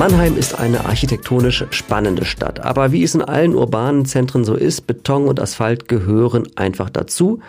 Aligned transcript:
Mannheim 0.00 0.38
ist 0.38 0.58
eine 0.58 0.86
architektonisch 0.86 1.62
spannende 1.68 2.24
Stadt. 2.24 2.60
Aber 2.60 2.90
wie 2.90 3.02
es 3.02 3.14
in 3.14 3.20
allen 3.20 3.54
urbanen 3.54 4.06
Zentren 4.06 4.44
so 4.44 4.54
ist, 4.54 4.86
Beton 4.86 5.28
und 5.28 5.38
Asphalt 5.38 5.88
gehören 5.88 6.48
einfach 6.56 6.88
dazu. 6.88 7.40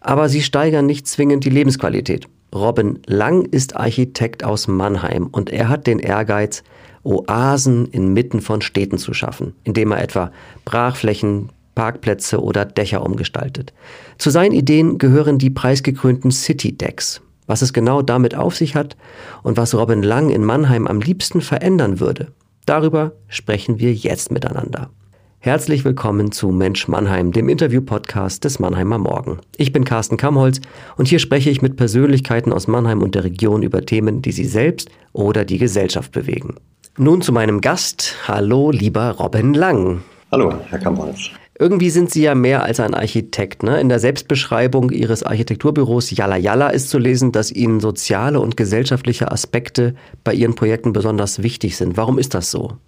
Aber 0.00 0.28
sie 0.28 0.42
steigern 0.42 0.86
nicht 0.86 1.06
zwingend 1.06 1.44
die 1.44 1.50
Lebensqualität. 1.50 2.26
Robin 2.52 2.98
Lang 3.06 3.44
ist 3.44 3.76
Architekt 3.76 4.42
aus 4.42 4.66
Mannheim 4.66 5.28
und 5.28 5.50
er 5.50 5.68
hat 5.68 5.86
den 5.86 6.00
Ehrgeiz, 6.00 6.64
Oasen 7.04 7.86
inmitten 7.92 8.40
von 8.40 8.60
Städten 8.60 8.98
zu 8.98 9.14
schaffen, 9.14 9.54
indem 9.62 9.92
er 9.92 10.02
etwa 10.02 10.32
Brachflächen, 10.64 11.50
Parkplätze 11.76 12.42
oder 12.42 12.64
Dächer 12.64 13.06
umgestaltet. 13.06 13.72
Zu 14.18 14.30
seinen 14.30 14.50
Ideen 14.50 14.98
gehören 14.98 15.38
die 15.38 15.50
preisgekrönten 15.50 16.32
City 16.32 16.76
Decks. 16.76 17.22
Was 17.50 17.62
es 17.62 17.72
genau 17.72 18.00
damit 18.00 18.36
auf 18.36 18.54
sich 18.54 18.76
hat 18.76 18.96
und 19.42 19.56
was 19.56 19.74
Robin 19.74 20.04
Lang 20.04 20.30
in 20.30 20.44
Mannheim 20.44 20.86
am 20.86 21.00
liebsten 21.00 21.40
verändern 21.40 21.98
würde, 21.98 22.28
darüber 22.64 23.10
sprechen 23.26 23.80
wir 23.80 23.92
jetzt 23.92 24.30
miteinander. 24.30 24.88
Herzlich 25.40 25.84
willkommen 25.84 26.30
zu 26.30 26.50
Mensch 26.50 26.86
Mannheim, 26.86 27.32
dem 27.32 27.48
Interview-Podcast 27.48 28.44
des 28.44 28.60
Mannheimer 28.60 28.98
Morgen. 28.98 29.40
Ich 29.56 29.72
bin 29.72 29.84
Carsten 29.84 30.16
Kamholz 30.16 30.60
und 30.96 31.08
hier 31.08 31.18
spreche 31.18 31.50
ich 31.50 31.60
mit 31.60 31.74
Persönlichkeiten 31.74 32.52
aus 32.52 32.68
Mannheim 32.68 33.02
und 33.02 33.16
der 33.16 33.24
Region 33.24 33.64
über 33.64 33.84
Themen, 33.84 34.22
die 34.22 34.30
sie 34.30 34.44
selbst 34.44 34.88
oder 35.12 35.44
die 35.44 35.58
Gesellschaft 35.58 36.12
bewegen. 36.12 36.54
Nun 36.98 37.20
zu 37.20 37.32
meinem 37.32 37.60
Gast. 37.60 38.14
Hallo, 38.28 38.70
lieber 38.70 39.16
Robin 39.18 39.54
Lang. 39.54 40.02
Hallo, 40.30 40.54
Herr 40.68 40.78
Kamholz. 40.78 41.32
Irgendwie 41.60 41.90
sind 41.90 42.10
Sie 42.10 42.22
ja 42.22 42.34
mehr 42.34 42.62
als 42.62 42.80
ein 42.80 42.94
Architekt. 42.94 43.62
Ne? 43.62 43.78
In 43.82 43.90
der 43.90 43.98
Selbstbeschreibung 43.98 44.88
Ihres 44.88 45.22
Architekturbüros 45.22 46.10
Yalla 46.10 46.38
Yalla 46.38 46.70
ist 46.70 46.88
zu 46.88 46.98
lesen, 46.98 47.32
dass 47.32 47.52
Ihnen 47.52 47.80
soziale 47.80 48.40
und 48.40 48.56
gesellschaftliche 48.56 49.30
Aspekte 49.30 49.94
bei 50.24 50.32
Ihren 50.32 50.54
Projekten 50.54 50.94
besonders 50.94 51.42
wichtig 51.42 51.76
sind. 51.76 51.98
Warum 51.98 52.18
ist 52.18 52.32
das 52.32 52.50
so? 52.50 52.78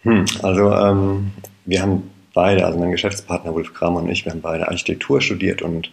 Hm, 0.00 0.24
also 0.42 0.72
ähm, 0.72 1.32
wir 1.66 1.82
haben 1.82 2.04
beide, 2.32 2.64
also 2.64 2.78
mein 2.78 2.90
Geschäftspartner 2.90 3.52
Wolf 3.52 3.74
Kramer 3.74 4.00
und 4.00 4.08
ich, 4.08 4.24
wir 4.24 4.32
haben 4.32 4.40
beide 4.40 4.66
Architektur 4.66 5.20
studiert 5.20 5.60
und 5.60 5.90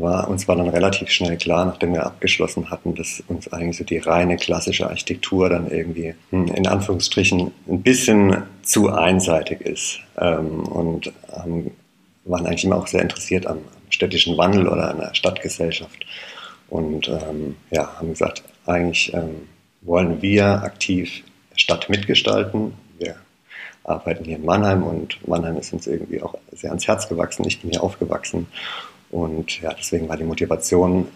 war, 0.00 0.28
uns 0.28 0.46
war 0.48 0.56
dann 0.56 0.68
relativ 0.68 1.10
schnell 1.10 1.36
klar, 1.36 1.64
nachdem 1.64 1.92
wir 1.92 2.06
abgeschlossen 2.06 2.70
hatten, 2.70 2.94
dass 2.94 3.22
uns 3.28 3.52
eigentlich 3.52 3.76
so 3.76 3.84
die 3.84 3.98
reine 3.98 4.36
klassische 4.36 4.88
Architektur 4.88 5.48
dann 5.48 5.70
irgendwie 5.70 6.14
hm, 6.30 6.46
in 6.48 6.66
Anführungsstrichen 6.66 7.52
ein 7.68 7.82
bisschen 7.82 8.42
zu 8.62 8.90
einseitig 8.90 9.60
ist. 9.60 10.00
Ähm, 10.18 10.64
und 10.66 11.12
ähm, 11.36 11.72
waren 12.24 12.46
eigentlich 12.46 12.64
immer 12.64 12.76
auch 12.76 12.86
sehr 12.86 13.02
interessiert 13.02 13.46
am, 13.46 13.58
städtischen 13.90 14.36
Wandel 14.36 14.68
oder 14.68 14.90
an 14.90 14.98
der 14.98 15.14
Stadtgesellschaft. 15.14 16.04
Und 16.68 17.08
ähm, 17.08 17.56
ja, 17.70 17.96
haben 17.96 18.10
gesagt, 18.10 18.42
eigentlich 18.66 19.12
wollen 19.80 20.20
wir 20.20 20.62
aktiv 20.62 21.24
Stadt 21.56 21.88
mitgestalten. 21.88 22.74
Wir 22.98 23.16
arbeiten 23.84 24.24
hier 24.24 24.36
in 24.36 24.44
Mannheim 24.44 24.82
und 24.82 25.26
Mannheim 25.26 25.56
ist 25.56 25.72
uns 25.72 25.86
irgendwie 25.86 26.20
auch 26.20 26.34
sehr 26.52 26.70
ans 26.70 26.86
Herz 26.86 27.08
gewachsen. 27.08 27.46
Ich 27.46 27.62
bin 27.62 27.70
hier 27.70 27.82
aufgewachsen 27.82 28.46
und 29.10 29.60
ja, 29.60 29.72
deswegen 29.74 30.08
war 30.08 30.16
die 30.16 30.24
Motivation, 30.24 31.08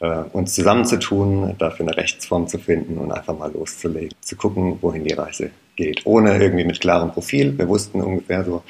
äh, 0.00 0.24
uns 0.32 0.54
zusammenzutun, 0.54 1.54
dafür 1.58 1.86
eine 1.86 1.96
Rechtsform 1.96 2.48
zu 2.48 2.58
finden 2.58 2.98
und 2.98 3.12
einfach 3.12 3.36
mal 3.38 3.52
loszulegen, 3.52 4.14
zu 4.20 4.36
gucken, 4.36 4.78
wohin 4.80 5.04
die 5.04 5.14
Reise 5.14 5.50
geht. 5.76 6.04
Ohne 6.04 6.38
irgendwie 6.42 6.64
mit 6.64 6.80
klarem 6.80 7.12
Profil. 7.12 7.56
Wir 7.56 7.68
wussten 7.68 8.00
ungefähr 8.00 8.44
so, 8.44 8.62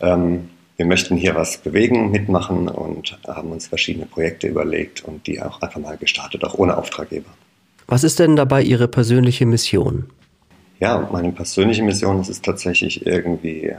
ähm, 0.00 0.48
wir 0.76 0.86
möchten 0.86 1.16
hier 1.16 1.34
was 1.34 1.58
bewegen, 1.58 2.10
mitmachen 2.10 2.68
und 2.68 3.18
haben 3.26 3.52
uns 3.52 3.66
verschiedene 3.66 4.06
Projekte 4.06 4.46
überlegt 4.46 5.04
und 5.04 5.26
die 5.26 5.40
auch 5.42 5.60
einfach 5.60 5.80
mal 5.80 5.98
gestartet, 5.98 6.42
auch 6.42 6.54
ohne 6.54 6.76
Auftraggeber. 6.76 7.28
Was 7.86 8.04
ist 8.04 8.18
denn 8.18 8.36
dabei 8.36 8.62
Ihre 8.62 8.88
persönliche 8.88 9.44
Mission? 9.44 10.06
Ja, 10.78 11.06
meine 11.12 11.32
persönliche 11.32 11.82
Mission 11.82 12.20
ist 12.20 12.30
es 12.30 12.40
tatsächlich 12.40 13.04
irgendwie 13.04 13.74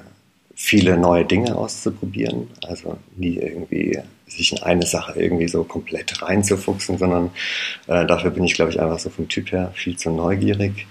viele 0.62 0.96
neue 0.96 1.26
Dinge 1.26 1.56
auszuprobieren. 1.56 2.48
Also 2.68 2.96
nie 3.18 3.38
irgendwie 3.38 3.98
sich 4.28 4.52
in 4.52 4.60
eine 4.60 4.86
Sache 4.86 5.20
irgendwie 5.20 5.48
so 5.48 5.64
komplett 5.64 6.22
reinzufuchsen, 6.22 7.00
sondern 7.00 7.32
äh, 7.88 8.06
dafür 8.06 8.30
bin 8.30 8.44
ich, 8.44 8.54
glaube 8.54 8.70
ich, 8.72 8.80
einfach 8.80 9.00
so 9.00 9.10
vom 9.10 9.28
Typ 9.28 9.52
her 9.52 9.72
viel 9.74 9.98
zu 9.98 10.12
neugierig. 10.12 10.86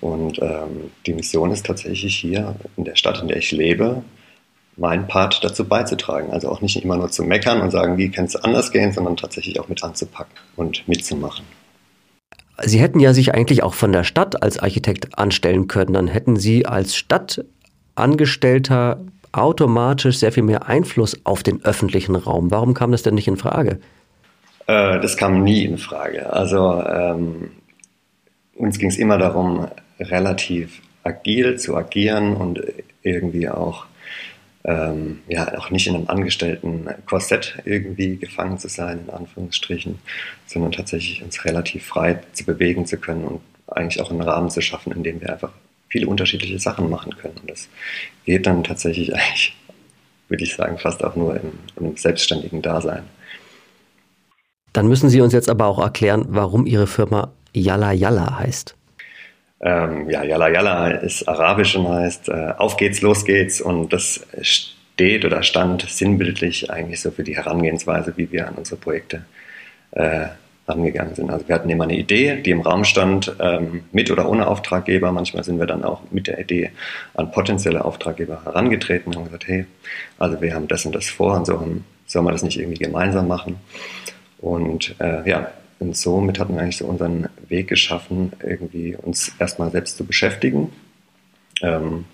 Und 0.00 0.42
ähm, 0.42 0.90
die 1.06 1.14
Mission 1.14 1.52
ist 1.52 1.64
tatsächlich 1.64 2.14
hier 2.14 2.54
in 2.76 2.84
der 2.84 2.96
Stadt, 2.96 3.22
in 3.22 3.28
der 3.28 3.38
ich 3.38 3.50
lebe, 3.50 4.04
meinen 4.76 5.08
Part 5.08 5.42
dazu 5.42 5.64
beizutragen. 5.64 6.30
Also 6.30 6.50
auch 6.50 6.60
nicht 6.60 6.84
immer 6.84 6.98
nur 6.98 7.10
zu 7.10 7.24
meckern 7.24 7.62
und 7.62 7.70
sagen, 7.70 7.96
wie 7.96 8.10
kann 8.10 8.26
es 8.26 8.36
anders 8.36 8.72
gehen, 8.72 8.92
sondern 8.92 9.16
tatsächlich 9.16 9.58
auch 9.58 9.68
mit 9.68 9.82
anzupacken 9.82 10.34
und 10.54 10.86
mitzumachen. 10.86 11.46
Sie 12.62 12.78
hätten 12.78 13.00
ja 13.00 13.14
sich 13.14 13.34
eigentlich 13.34 13.62
auch 13.62 13.74
von 13.74 13.90
der 13.90 14.04
Stadt 14.04 14.42
als 14.42 14.58
Architekt 14.58 15.18
anstellen 15.18 15.66
können. 15.66 15.94
Dann 15.94 16.08
hätten 16.08 16.36
Sie 16.36 16.66
als 16.66 16.94
Stadtangestellter 16.94 19.00
automatisch 19.36 20.18
sehr 20.18 20.32
viel 20.32 20.42
mehr 20.42 20.68
Einfluss 20.68 21.20
auf 21.24 21.42
den 21.42 21.64
öffentlichen 21.64 22.16
Raum. 22.16 22.50
Warum 22.50 22.74
kam 22.74 22.92
das 22.92 23.02
denn 23.02 23.14
nicht 23.14 23.28
in 23.28 23.36
Frage? 23.36 23.80
Äh, 24.66 25.00
das 25.00 25.16
kam 25.16 25.42
nie 25.42 25.64
in 25.64 25.78
Frage. 25.78 26.32
Also 26.32 26.82
ähm, 26.82 27.50
uns 28.54 28.78
ging 28.78 28.88
es 28.88 28.98
immer 28.98 29.18
darum, 29.18 29.68
relativ 29.98 30.80
agil 31.02 31.58
zu 31.58 31.76
agieren 31.76 32.36
und 32.36 32.62
irgendwie 33.02 33.48
auch 33.48 33.86
ähm, 34.64 35.20
ja 35.28 35.58
auch 35.58 35.70
nicht 35.70 35.86
in 35.86 35.94
einem 35.94 36.08
angestellten 36.08 36.88
Korsett 37.06 37.58
irgendwie 37.64 38.16
gefangen 38.16 38.58
zu 38.58 38.68
sein, 38.68 39.00
in 39.06 39.12
Anführungsstrichen, 39.12 39.98
sondern 40.46 40.72
tatsächlich 40.72 41.22
uns 41.22 41.44
relativ 41.44 41.84
frei 41.84 42.20
zu 42.32 42.44
bewegen 42.44 42.86
zu 42.86 42.96
können 42.96 43.24
und 43.24 43.40
eigentlich 43.66 44.00
auch 44.00 44.10
einen 44.10 44.22
Rahmen 44.22 44.50
zu 44.50 44.62
schaffen, 44.62 44.92
in 44.92 45.02
dem 45.02 45.20
wir 45.20 45.32
einfach 45.32 45.52
viele 45.94 46.08
unterschiedliche 46.08 46.58
Sachen 46.58 46.90
machen 46.90 47.14
können. 47.16 47.36
Und 47.40 47.48
das 47.48 47.68
geht 48.24 48.48
dann 48.48 48.64
tatsächlich 48.64 49.14
eigentlich, 49.14 49.54
würde 50.28 50.42
ich 50.42 50.56
sagen, 50.56 50.76
fast 50.76 51.04
auch 51.04 51.14
nur 51.14 51.36
im, 51.36 51.52
im 51.76 51.96
selbstständigen 51.96 52.62
Dasein. 52.62 53.04
Dann 54.72 54.88
müssen 54.88 55.08
Sie 55.08 55.20
uns 55.20 55.32
jetzt 55.32 55.48
aber 55.48 55.66
auch 55.66 55.78
erklären, 55.78 56.26
warum 56.30 56.66
Ihre 56.66 56.88
Firma 56.88 57.30
Yalla 57.52 57.92
Yalla 57.92 58.40
heißt. 58.40 58.74
Ähm, 59.60 60.10
ja, 60.10 60.24
Yalla 60.24 60.48
Yalla 60.48 60.88
ist 60.88 61.28
arabisch 61.28 61.76
und 61.76 61.88
heißt 61.88 62.28
äh, 62.28 62.54
auf 62.58 62.76
geht's, 62.76 63.00
los 63.00 63.24
geht's. 63.24 63.60
Und 63.60 63.92
das 63.92 64.26
steht 64.42 65.24
oder 65.24 65.44
stand 65.44 65.82
sinnbildlich 65.82 66.72
eigentlich 66.72 67.02
so 67.02 67.12
für 67.12 67.22
die 67.22 67.36
Herangehensweise, 67.36 68.14
wie 68.16 68.32
wir 68.32 68.48
an 68.48 68.54
unsere 68.56 68.80
Projekte 68.80 69.24
äh, 69.92 70.26
rangegangen 70.66 71.14
sind. 71.14 71.30
Also 71.30 71.46
wir 71.48 71.54
hatten 71.54 71.68
immer 71.68 71.84
eine 71.84 71.96
Idee, 71.96 72.40
die 72.40 72.50
im 72.50 72.62
Raum 72.62 72.84
stand, 72.84 73.34
ähm, 73.38 73.84
mit 73.92 74.10
oder 74.10 74.28
ohne 74.28 74.46
Auftraggeber. 74.46 75.12
Manchmal 75.12 75.44
sind 75.44 75.58
wir 75.58 75.66
dann 75.66 75.84
auch 75.84 76.00
mit 76.10 76.26
der 76.26 76.38
Idee 76.38 76.70
an 77.14 77.30
potenzielle 77.30 77.84
Auftraggeber 77.84 78.44
herangetreten 78.44 79.08
und 79.08 79.16
haben 79.16 79.24
gesagt, 79.24 79.46
hey, 79.46 79.66
also 80.18 80.40
wir 80.40 80.54
haben 80.54 80.68
das 80.68 80.86
und 80.86 80.94
das 80.94 81.08
vor 81.08 81.36
und 81.36 81.46
so 81.46 81.60
haben, 81.60 81.84
sollen 82.06 82.24
wir 82.24 82.32
das 82.32 82.42
nicht 82.42 82.58
irgendwie 82.58 82.82
gemeinsam 82.82 83.28
machen? 83.28 83.56
Und 84.38 84.94
äh, 85.00 85.28
ja, 85.28 85.50
und 85.80 85.96
somit 85.96 86.38
hatten 86.38 86.54
wir 86.54 86.62
eigentlich 86.62 86.78
so 86.78 86.86
unseren 86.86 87.28
Weg 87.48 87.68
geschaffen, 87.68 88.32
irgendwie 88.42 88.96
uns 88.96 89.32
erstmal 89.38 89.70
selbst 89.70 89.96
zu 89.96 90.04
beschäftigen 90.04 90.72
ähm, 91.62 92.04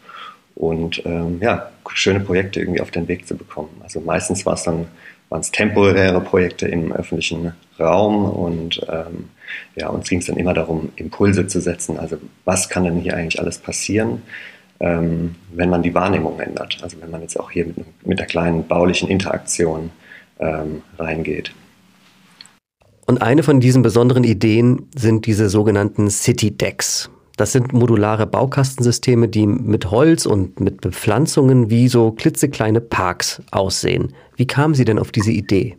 und 0.55 1.03
ähm, 1.05 1.39
ja, 1.41 1.71
schöne 1.93 2.21
Projekte 2.21 2.61
irgendwie 2.61 2.81
auf 2.81 2.91
den 2.91 3.09
Weg 3.09 3.27
zu 3.27 3.37
bekommen. 3.37 3.71
Also 3.83 4.01
meistens 4.01 4.47
war 4.47 4.55
es 4.55 4.63
dann 4.65 4.87
waren 5.31 5.41
es 5.41 5.51
temporäre 5.53 6.21
Projekte 6.21 6.67
im 6.67 6.93
öffentlichen 6.93 7.53
Raum 7.79 8.25
und 8.25 8.81
ähm, 8.89 9.31
ja, 9.77 9.89
uns 9.89 10.09
ging 10.09 10.19
es 10.19 10.27
dann 10.27 10.37
immer 10.37 10.55
darum, 10.55 10.91
Impulse 10.97 11.47
zu 11.47 11.61
setzen. 11.61 11.99
Also 11.99 12.19
was 12.45 12.69
kann 12.69 12.85
denn 12.85 12.99
hier 12.99 13.17
eigentlich 13.17 13.41
alles 13.41 13.59
passieren, 13.59 14.23
ähm, 14.81 15.37
wenn 15.53 15.71
man 15.71 15.83
die 15.83 15.95
Wahrnehmung 15.95 16.39
ändert? 16.41 16.79
Also 16.83 17.01
wenn 17.01 17.11
man 17.11 17.23
jetzt 17.23 17.39
auch 17.39 17.51
hier 17.51 17.67
mit, 17.67 18.07
mit 18.07 18.19
der 18.19 18.27
kleinen 18.27 18.67
baulichen 18.67 19.09
Interaktion 19.09 19.91
ähm, 20.41 20.83
reingeht. 20.99 21.53
Und 23.07 23.23
eine 23.23 23.43
von 23.43 23.61
diesen 23.61 23.83
besonderen 23.83 24.25
Ideen 24.25 24.89
sind 24.97 25.27
diese 25.27 25.49
sogenannten 25.49 26.11
City 26.11 26.57
Decks. 26.57 27.11
Das 27.41 27.53
sind 27.53 27.73
modulare 27.73 28.27
Baukastensysteme, 28.27 29.27
die 29.27 29.47
mit 29.47 29.91
Holz 29.91 30.27
und 30.27 30.61
mit 30.61 30.83
Bepflanzungen 30.83 31.71
wie 31.71 31.89
so 31.89 32.13
klitzekleine 32.13 32.83
Parks 32.83 33.41
aussehen. 33.51 34.13
Wie 34.37 34.47
kamen 34.47 34.75
Sie 34.75 34.85
denn 34.85 34.99
auf 34.99 35.11
diese 35.11 35.33
Idee? 35.33 35.79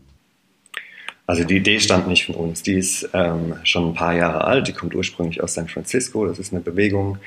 Also 1.28 1.44
die 1.44 1.58
Idee 1.58 1.80
stammt 1.80 2.08
nicht 2.08 2.26
von 2.26 2.34
uns. 2.34 2.64
Die 2.64 2.74
ist 2.74 3.08
ähm, 3.14 3.54
schon 3.62 3.90
ein 3.90 3.94
paar 3.94 4.16
Jahre 4.16 4.44
alt. 4.46 4.70
Die 4.70 4.74
kommt 4.74 4.96
ursprünglich 4.96 5.44
aus 5.44 5.54
San 5.54 5.68
Francisco. 5.68 6.26
Das 6.26 6.40
ist 6.40 6.52
eine 6.52 6.62
Bewegung. 6.62 7.20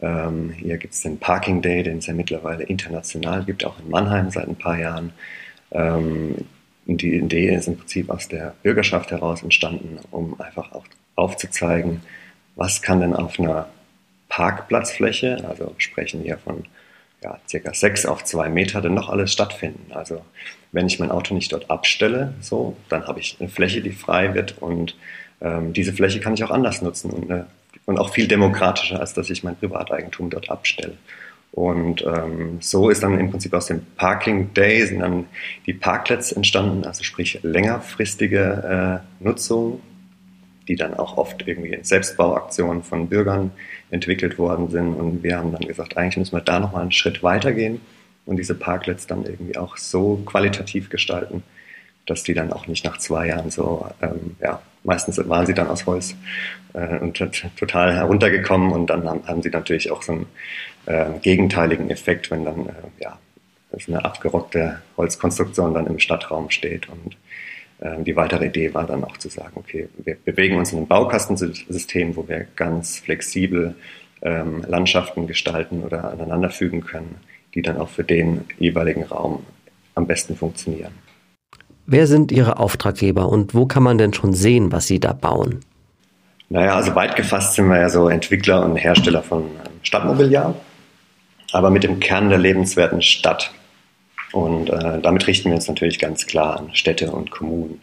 Ähm, 0.00 0.48
hier 0.56 0.78
gibt 0.78 0.94
es 0.94 1.02
den 1.02 1.18
Parking 1.18 1.60
Day, 1.60 1.82
den 1.82 1.98
es 1.98 2.06
ja 2.06 2.14
mittlerweile 2.14 2.64
international 2.64 3.44
gibt, 3.44 3.66
auch 3.66 3.78
in 3.80 3.90
Mannheim 3.90 4.30
seit 4.30 4.48
ein 4.48 4.56
paar 4.56 4.78
Jahren. 4.78 5.12
Ähm, 5.72 6.36
die 6.86 7.16
Idee 7.16 7.54
ist 7.54 7.68
im 7.68 7.76
Prinzip 7.76 8.08
aus 8.08 8.28
der 8.28 8.54
Bürgerschaft 8.62 9.10
heraus 9.10 9.42
entstanden, 9.42 9.98
um 10.10 10.40
einfach 10.40 10.72
auch 10.72 10.86
aufzuzeigen, 11.16 12.00
was 12.56 12.80
kann 12.80 13.00
denn 13.00 13.14
auf 13.14 13.38
einer 13.38 13.68
Parkplatzfläche, 14.34 15.44
also 15.48 15.66
wir 15.66 15.74
sprechen 15.78 16.22
hier 16.22 16.38
von 16.38 16.64
ja, 17.22 17.38
circa 17.48 17.72
sechs 17.72 18.04
auf 18.04 18.24
zwei 18.24 18.48
Meter, 18.48 18.80
denn 18.80 18.92
noch 18.92 19.08
alles 19.08 19.32
stattfinden. 19.32 19.92
Also 19.92 20.22
wenn 20.72 20.88
ich 20.88 20.98
mein 20.98 21.12
Auto 21.12 21.34
nicht 21.34 21.52
dort 21.52 21.70
abstelle, 21.70 22.34
so, 22.40 22.76
dann 22.88 23.06
habe 23.06 23.20
ich 23.20 23.36
eine 23.38 23.48
Fläche, 23.48 23.80
die 23.80 23.92
frei 23.92 24.34
wird 24.34 24.60
und 24.60 24.96
ähm, 25.40 25.72
diese 25.72 25.92
Fläche 25.92 26.18
kann 26.18 26.34
ich 26.34 26.42
auch 26.42 26.50
anders 26.50 26.82
nutzen 26.82 27.10
und 27.10 27.30
eine 27.30 27.46
und 27.86 27.98
auch 27.98 28.12
viel 28.12 28.26
demokratischer, 28.26 28.98
als 28.98 29.12
dass 29.12 29.30
ich 29.30 29.44
mein 29.44 29.56
Privateigentum 29.56 30.30
dort 30.30 30.50
abstelle. 30.50 30.94
Und 31.52 32.02
ähm, 32.02 32.58
so 32.60 32.88
ist 32.88 33.02
dann 33.02 33.20
im 33.20 33.30
Prinzip 33.30 33.52
aus 33.52 33.66
dem 33.66 33.84
Parking 33.96 34.52
Day 34.54 34.84
sind 34.86 35.00
dann 35.00 35.26
die 35.66 35.74
Parkplätze 35.74 36.34
entstanden, 36.34 36.84
also 36.84 37.04
sprich 37.04 37.38
längerfristige 37.42 39.02
äh, 39.20 39.22
Nutzung, 39.24 39.80
die 40.68 40.76
dann 40.76 40.94
auch 40.94 41.16
oft 41.16 41.46
irgendwie 41.46 41.72
in 41.72 41.84
Selbstbauaktionen 41.84 42.82
von 42.82 43.08
Bürgern 43.08 43.52
entwickelt 43.90 44.38
worden 44.38 44.70
sind. 44.70 44.94
Und 44.94 45.22
wir 45.22 45.38
haben 45.38 45.52
dann 45.52 45.66
gesagt, 45.66 45.96
eigentlich 45.96 46.16
müssen 46.16 46.36
wir 46.36 46.40
da 46.40 46.58
nochmal 46.58 46.82
einen 46.82 46.92
Schritt 46.92 47.22
weitergehen 47.22 47.80
und 48.26 48.36
diese 48.36 48.54
Parklets 48.54 49.06
dann 49.06 49.24
irgendwie 49.24 49.56
auch 49.56 49.76
so 49.76 50.22
qualitativ 50.24 50.88
gestalten, 50.88 51.42
dass 52.06 52.22
die 52.22 52.34
dann 52.34 52.52
auch 52.52 52.66
nicht 52.66 52.84
nach 52.84 52.98
zwei 52.98 53.28
Jahren 53.28 53.50
so, 53.50 53.86
ähm, 54.02 54.36
ja, 54.40 54.62
meistens 54.82 55.16
waren 55.28 55.46
sie 55.46 55.54
dann 55.54 55.68
aus 55.68 55.86
Holz 55.86 56.14
äh, 56.74 56.98
und 56.98 57.16
total 57.56 57.94
heruntergekommen 57.94 58.72
und 58.72 58.88
dann 58.88 59.08
haben, 59.08 59.26
haben 59.26 59.42
sie 59.42 59.50
natürlich 59.50 59.90
auch 59.90 60.02
so 60.02 60.12
einen 60.12 60.26
äh, 60.86 61.18
gegenteiligen 61.20 61.90
Effekt, 61.90 62.30
wenn 62.30 62.44
dann, 62.44 62.66
äh, 62.66 62.72
ja, 63.00 63.18
eine 63.88 64.04
abgerockte 64.04 64.80
Holzkonstruktion 64.96 65.74
dann 65.74 65.88
im 65.88 65.98
Stadtraum 65.98 66.48
steht 66.50 66.88
und 66.88 67.16
die 68.00 68.16
weitere 68.16 68.46
Idee 68.46 68.72
war 68.72 68.86
dann 68.86 69.04
auch 69.04 69.18
zu 69.18 69.28
sagen, 69.28 69.52
okay, 69.56 69.88
wir 69.98 70.16
bewegen 70.24 70.56
uns 70.56 70.72
in 70.72 70.78
einem 70.78 70.86
Baukastensystem, 70.86 72.16
wo 72.16 72.26
wir 72.26 72.46
ganz 72.56 72.98
flexibel 72.98 73.74
ähm, 74.22 74.64
Landschaften 74.66 75.26
gestalten 75.26 75.82
oder 75.82 76.10
aneinanderfügen 76.10 76.82
können, 76.82 77.16
die 77.54 77.62
dann 77.62 77.76
auch 77.76 77.90
für 77.90 78.04
den 78.04 78.44
jeweiligen 78.58 79.04
Raum 79.04 79.44
am 79.94 80.06
besten 80.06 80.34
funktionieren. 80.34 80.92
Wer 81.86 82.06
sind 82.06 82.32
Ihre 82.32 82.58
Auftraggeber 82.58 83.28
und 83.28 83.54
wo 83.54 83.66
kann 83.66 83.82
man 83.82 83.98
denn 83.98 84.14
schon 84.14 84.32
sehen, 84.32 84.72
was 84.72 84.86
Sie 84.86 84.98
da 84.98 85.12
bauen? 85.12 85.60
Naja, 86.48 86.74
also 86.76 86.94
weit 86.94 87.16
gefasst 87.16 87.54
sind 87.54 87.68
wir 87.68 87.78
ja 87.78 87.90
so 87.90 88.08
Entwickler 88.08 88.64
und 88.64 88.76
Hersteller 88.76 89.22
von 89.22 89.42
ähm, 89.42 89.72
Stadtmobiliar, 89.82 90.54
aber 91.52 91.70
mit 91.70 91.84
dem 91.84 92.00
Kern 92.00 92.30
der 92.30 92.38
lebenswerten 92.38 93.02
Stadt. 93.02 93.52
Und 94.34 94.68
äh, 94.68 95.00
damit 95.00 95.28
richten 95.28 95.50
wir 95.50 95.54
uns 95.54 95.68
natürlich 95.68 96.00
ganz 96.00 96.26
klar 96.26 96.58
an 96.58 96.74
Städte 96.74 97.12
und 97.12 97.30
Kommunen. 97.30 97.80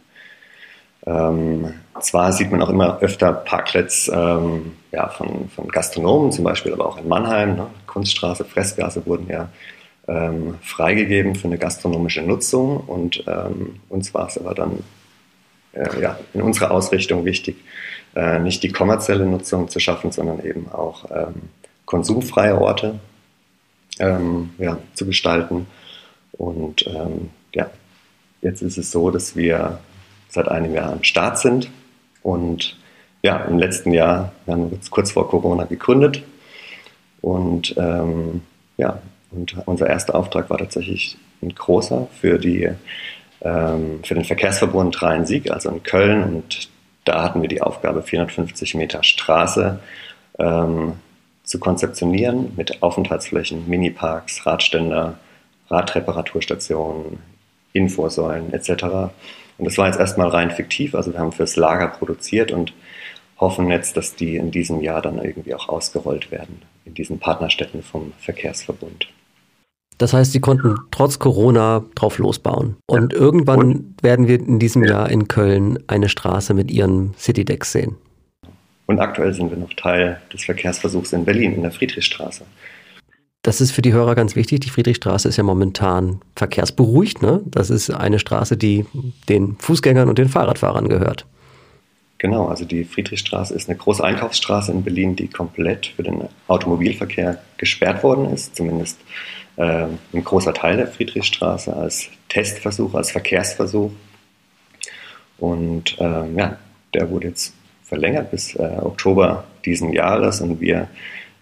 Ähm, 1.06 1.74
zwar 2.02 2.34
sieht 2.34 2.52
man 2.52 2.62
auch 2.62 2.68
immer 2.68 3.00
öfter 3.00 3.32
Parklets 3.32 4.12
ähm, 4.14 4.74
ja, 4.92 5.08
von, 5.08 5.48
von 5.48 5.70
Gastronomen, 5.70 6.34
zum 6.34 6.44
Beispiel 6.44 6.74
aber 6.74 6.86
auch 6.86 6.98
in 6.98 7.08
Mannheim. 7.08 7.56
Ne? 7.56 7.68
Kunststraße, 7.88 8.44
Fressgase 8.44 9.06
wurden 9.06 9.30
ja 9.30 9.48
ähm, 10.10 10.56
freigegeben 10.62 11.36
für 11.36 11.48
eine 11.48 11.58
gastronomische 11.58 12.22
Nutzung. 12.22 12.82
Und 12.82 13.24
ähm, 13.28 13.80
uns 13.88 14.14
war 14.14 14.28
es 14.28 14.38
aber 14.38 14.54
dann 14.54 14.84
äh, 15.72 16.02
ja, 16.02 16.20
in 16.34 16.42
unserer 16.42 16.72
Ausrichtung 16.72 17.24
wichtig, 17.24 17.56
äh, 18.14 18.40
nicht 18.40 18.62
die 18.62 18.74
kommerzielle 18.74 19.26
Nutzung 19.26 19.70
zu 19.70 19.80
schaffen, 19.80 20.12
sondern 20.12 20.44
eben 20.44 20.70
auch 20.70 21.06
ähm, 21.12 21.50
konsumfreie 21.86 22.60
Orte 22.60 23.00
ähm, 24.00 24.50
ja, 24.58 24.80
zu 24.96 25.06
gestalten. 25.06 25.66
Und 26.34 26.86
ähm, 26.88 27.30
ja, 27.54 27.70
jetzt 28.42 28.62
ist 28.62 28.78
es 28.78 28.92
so, 28.92 29.12
dass 29.12 29.36
wir 29.36 29.80
seit 30.30 30.48
einem 30.48 30.74
Jahr 30.74 30.92
am 30.92 31.04
Start 31.04 31.40
sind 31.40 31.70
und 32.24 32.78
ja, 33.22 33.38
im 33.46 33.60
letzten 33.60 33.92
Jahr, 33.92 34.32
wir 34.46 34.54
haben 34.54 34.70
uns 34.70 34.90
kurz 34.90 35.12
vor 35.12 35.30
Corona 35.30 35.66
gegründet 35.66 36.24
und 37.22 37.76
ähm, 37.78 38.42
ja, 38.78 39.00
und 39.32 39.56
unser 39.66 39.88
erster 39.88 40.16
Auftrag 40.16 40.50
war 40.50 40.58
tatsächlich 40.58 41.18
ein 41.42 41.56
großer 41.56 42.08
für, 42.20 42.38
die, 42.38 42.70
ähm, 43.42 44.00
für 44.04 44.16
den 44.16 44.26
Verkehrsverbund 44.26 45.02
Rhein-Sieg, 45.02 45.52
also 45.52 45.70
in 45.70 45.84
Köln. 45.84 46.24
Und 46.24 46.70
da 47.06 47.24
hatten 47.24 47.42
wir 47.42 47.50
die 47.50 47.62
Aufgabe, 47.62 48.04
450 48.04 48.76
Meter 48.76 49.04
Straße 49.04 49.80
ähm, 50.38 50.94
zu 51.44 51.60
konzeptionieren 51.60 52.54
mit 52.56 52.84
Aufenthaltsflächen, 52.84 53.70
Miniparks, 53.70 54.46
Radständer, 54.46 55.18
Radreparaturstationen, 55.72 57.20
Infosäulen 57.74 58.54
etc. 58.54 58.84
Und 59.58 59.66
das 59.66 59.78
war 59.78 59.88
jetzt 59.88 60.00
erstmal 60.00 60.28
rein 60.28 60.52
fiktiv. 60.52 60.96
Also 60.96 61.14
wir 61.14 61.20
haben 61.20 61.32
fürs 61.32 61.56
Lager 61.56 61.88
produziert 61.88 62.52
und 62.52 62.74
hoffen 63.40 63.70
jetzt, 63.70 63.98
dass 63.98 64.16
die 64.16 64.36
in 64.36 64.52
diesem 64.52 64.82
Jahr 64.82 65.02
dann 65.02 65.24
irgendwie 65.24 65.56
auch 65.56 65.70
ausgerollt 65.70 66.32
werden 66.32 66.62
in 66.86 66.94
diesen 66.94 67.20
Partnerstädten 67.20 67.84
vom 67.84 68.14
Verkehrsverbund. 68.20 69.08
Das 69.98 70.14
heißt, 70.14 70.32
sie 70.32 70.40
konnten 70.40 70.76
trotz 70.90 71.20
Corona 71.20 71.86
drauf 71.94 72.18
losbauen. 72.18 72.78
Und 72.88 73.14
ja. 73.14 73.20
irgendwann 73.20 73.60
und, 73.60 74.04
werden 74.04 74.28
wir 74.28 74.40
in 74.40 74.58
diesem 74.58 74.84
ja. 74.84 74.92
Jahr 74.92 75.12
in 75.12 75.28
Köln 75.28 75.78
eine 75.88 76.10
Straße 76.10 76.54
mit 76.54 76.72
ihren 76.72 77.14
Citydecks 77.18 77.72
sehen. 77.72 77.98
Und 78.88 79.00
aktuell 79.00 79.34
sind 79.34 79.52
wir 79.52 79.58
noch 79.58 79.74
Teil 79.74 80.20
des 80.34 80.44
Verkehrsversuchs 80.44 81.14
in 81.14 81.24
Berlin, 81.24 81.54
in 81.54 81.62
der 81.62 81.72
Friedrichstraße. 81.72 82.46
Das 83.44 83.60
ist 83.60 83.72
für 83.72 83.82
die 83.82 83.94
Hörer 83.94 84.14
ganz 84.14 84.36
wichtig. 84.36 84.60
Die 84.60 84.70
Friedrichstraße 84.70 85.28
ist 85.28 85.38
ja 85.38 85.44
momentan 85.44 86.22
verkehrsberuhigt. 86.36 87.24
Ne? 87.24 87.42
Das 87.46 87.72
ist 87.72 87.90
eine 87.90 88.20
Straße, 88.20 88.56
die 88.56 88.86
den 89.30 89.56
Fußgängern 89.58 90.10
und 90.10 90.20
den 90.20 90.30
Fahrradfahrern 90.30 90.90
gehört. 90.90 91.26
Genau, 92.20 92.50
also 92.50 92.66
die 92.66 92.84
Friedrichstraße 92.84 93.56
ist 93.56 93.68
eine 93.68 93.80
große 93.80 94.04
Einkaufsstraße 94.04 94.72
in 94.72 94.84
Berlin, 94.84 95.16
die 95.16 95.28
komplett 95.28 95.88
für 95.88 96.04
den 96.04 96.22
Automobilverkehr 96.48 97.42
gesperrt 97.58 98.04
worden 98.04 98.32
ist, 98.32 98.56
zumindest 98.56 99.00
äh, 99.56 99.88
ein 100.14 100.24
großer 100.24 100.54
Teil 100.54 100.78
der 100.78 100.86
Friedrichstraße 100.86 101.76
als 101.76 102.10
Testversuch, 102.30 102.94
als 102.94 103.10
Verkehrsversuch. 103.10 103.90
Und 105.40 106.00
äh, 106.00 106.32
ja, 106.36 106.58
der 106.94 107.10
wurde 107.10 107.30
jetzt 107.30 107.56
verlängert 107.86 108.30
bis 108.30 108.54
äh, 108.54 108.78
Oktober 108.82 109.46
diesen 109.66 109.92
Jahres 109.92 110.42
und 110.42 110.62
wir 110.62 110.90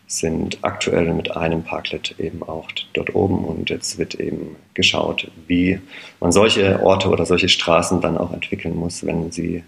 sind 0.10 0.58
aktuell 0.64 1.14
mit 1.14 1.38
einem 1.38 1.62
Parklet 1.62 2.16
eben 2.18 2.42
auch 2.42 2.68
dort 2.94 3.14
oben 3.14 3.46
und 3.46 3.70
jetzt 3.70 4.00
wird 4.00 4.16
eben 4.16 4.56
geschaut, 4.74 5.30
wie 5.46 5.80
man 6.20 6.32
solche 6.32 6.82
Orte 6.82 7.10
oder 7.10 7.28
solche 7.28 7.48
Straßen 7.48 8.02
dann 8.02 8.18
auch 8.18 8.34
entwickeln 8.34 8.76
muss, 8.76 9.06
wenn 9.06 9.32
sie 9.32 9.64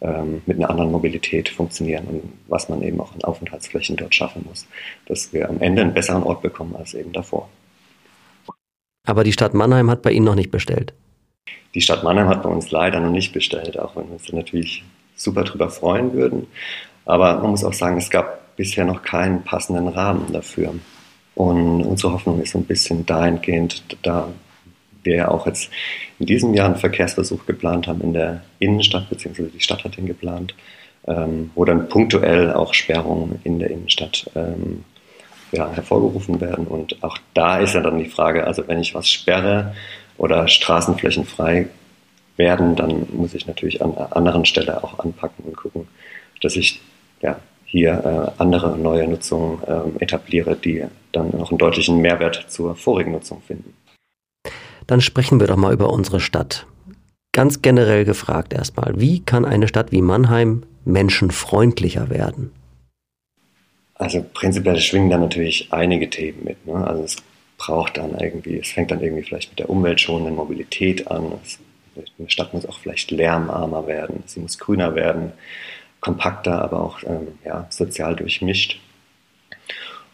ähm, 0.00 0.42
mit 0.44 0.56
einer 0.56 0.70
anderen 0.70 0.90
Mobilität 0.90 1.48
funktionieren 1.48 2.04
und 2.06 2.32
was 2.48 2.68
man 2.68 2.82
eben 2.82 3.00
auch 3.00 3.14
an 3.14 3.22
Aufenthaltsflächen 3.22 3.96
dort 3.96 4.12
schaffen 4.12 4.44
muss, 4.48 4.66
dass 5.06 5.32
wir 5.32 5.48
am 5.48 5.60
Ende 5.60 5.82
einen 5.82 5.94
besseren 5.94 6.24
Ort 6.24 6.42
bekommen 6.42 6.74
als 6.74 6.92
eben 6.92 7.12
davor. 7.12 7.48
Aber 9.06 9.22
die 9.22 9.32
Stadt 9.32 9.54
Mannheim 9.54 9.88
hat 9.88 10.02
bei 10.02 10.10
Ihnen 10.10 10.26
noch 10.26 10.34
nicht 10.34 10.50
bestellt. 10.50 10.94
Die 11.76 11.80
Stadt 11.80 12.02
Mannheim 12.02 12.26
hat 12.28 12.42
bei 12.42 12.48
uns 12.48 12.72
leider 12.72 12.98
noch 12.98 13.12
nicht 13.12 13.32
bestellt, 13.32 13.78
auch 13.78 13.94
wenn 13.94 14.06
wir 14.06 14.14
uns 14.14 14.32
natürlich 14.32 14.82
super 15.14 15.44
drüber 15.44 15.70
freuen 15.70 16.12
würden. 16.12 16.48
Aber 17.04 17.38
man 17.38 17.50
muss 17.50 17.62
auch 17.62 17.72
sagen, 17.72 17.98
es 17.98 18.10
gab 18.10 18.45
bisher 18.56 18.84
noch 18.84 19.02
keinen 19.02 19.42
passenden 19.42 19.88
Rahmen 19.88 20.32
dafür. 20.32 20.74
Und 21.34 21.82
unsere 21.82 22.12
Hoffnung 22.12 22.40
ist 22.40 22.52
so 22.52 22.58
ein 22.58 22.64
bisschen 22.64 23.04
dahingehend, 23.04 23.82
da 24.02 24.28
wir 25.02 25.16
ja 25.16 25.28
auch 25.28 25.46
jetzt 25.46 25.70
in 26.18 26.26
diesem 26.26 26.54
Jahr 26.54 26.66
einen 26.66 26.76
Verkehrsversuch 26.76 27.46
geplant 27.46 27.86
haben 27.86 28.00
in 28.00 28.12
der 28.12 28.42
Innenstadt, 28.58 29.08
beziehungsweise 29.08 29.50
die 29.50 29.60
Stadt 29.60 29.84
hat 29.84 29.96
ihn 29.98 30.06
geplant, 30.06 30.54
ähm, 31.06 31.50
wo 31.54 31.64
dann 31.64 31.88
punktuell 31.88 32.52
auch 32.52 32.74
Sperrungen 32.74 33.40
in 33.44 33.58
der 33.58 33.70
Innenstadt 33.70 34.28
ähm, 34.34 34.84
ja, 35.52 35.70
hervorgerufen 35.70 36.40
werden. 36.40 36.66
Und 36.66 37.02
auch 37.04 37.18
da 37.34 37.58
ist 37.58 37.74
ja 37.74 37.80
dann 37.80 37.98
die 37.98 38.08
Frage, 38.08 38.46
also 38.46 38.66
wenn 38.66 38.80
ich 38.80 38.94
was 38.94 39.08
sperre 39.08 39.74
oder 40.18 40.48
Straßenflächen 40.48 41.24
frei 41.24 41.68
werden, 42.36 42.76
dann 42.76 43.06
muss 43.12 43.34
ich 43.34 43.46
natürlich 43.46 43.82
an 43.82 43.96
einer 43.96 44.16
anderen 44.16 44.44
Stelle 44.44 44.82
auch 44.82 44.98
anpacken 44.98 45.44
und 45.44 45.56
gucken, 45.56 45.88
dass 46.42 46.56
ich 46.56 46.80
ja, 47.22 47.38
hier 47.66 48.34
äh, 48.38 48.42
andere 48.42 48.78
neue 48.78 49.06
Nutzungen 49.08 49.62
äh, 49.64 50.02
etabliere, 50.02 50.56
die 50.56 50.84
dann 51.12 51.30
noch 51.30 51.50
einen 51.50 51.58
deutlichen 51.58 52.00
Mehrwert 52.00 52.46
zur 52.48 52.76
vorigen 52.76 53.12
Nutzung 53.12 53.42
finden. 53.42 53.74
Dann 54.86 55.00
sprechen 55.00 55.40
wir 55.40 55.46
doch 55.46 55.56
mal 55.56 55.72
über 55.72 55.90
unsere 55.90 56.20
Stadt. 56.20 56.66
Ganz 57.32 57.60
generell 57.60 58.04
gefragt 58.04 58.54
erstmal, 58.54 58.98
wie 58.98 59.20
kann 59.20 59.44
eine 59.44 59.68
Stadt 59.68 59.92
wie 59.92 60.00
Mannheim 60.00 60.62
menschenfreundlicher 60.84 62.08
werden? 62.08 62.52
Also 63.96 64.24
prinzipiell 64.32 64.78
schwingen 64.78 65.10
da 65.10 65.18
natürlich 65.18 65.72
einige 65.72 66.08
Themen 66.08 66.44
mit. 66.44 66.66
Ne? 66.66 66.74
Also 66.74 67.02
es 67.02 67.16
braucht 67.58 67.96
dann 67.96 68.18
irgendwie, 68.18 68.58
es 68.58 68.68
fängt 68.68 68.90
dann 68.90 69.02
irgendwie 69.02 69.22
vielleicht 69.22 69.50
mit 69.50 69.58
der 69.58 69.70
umweltschonenden 69.70 70.36
Mobilität 70.36 71.10
an. 71.10 71.32
Es, 71.42 71.58
eine 72.18 72.30
Stadt 72.30 72.52
muss 72.52 72.66
auch 72.66 72.78
vielleicht 72.78 73.10
lärmarmer 73.10 73.86
werden, 73.86 74.22
sie 74.26 74.40
muss 74.40 74.58
grüner 74.58 74.94
werden, 74.94 75.32
kompakter, 76.06 76.62
aber 76.62 76.80
auch 76.80 77.02
ähm, 77.02 77.26
ja, 77.44 77.66
sozial 77.68 78.14
durchmischt. 78.14 78.80